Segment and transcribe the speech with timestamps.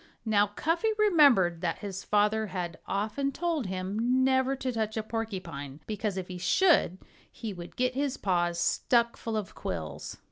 [0.25, 5.79] Now, Cuffy remembered that his father had often told him never to touch a porcupine,
[5.85, 6.97] because if he should
[7.31, 10.17] he would get his paws stuck full of quills.